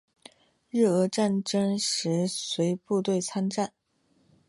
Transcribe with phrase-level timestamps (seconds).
[0.71, 3.71] 日俄战争时随部队参战。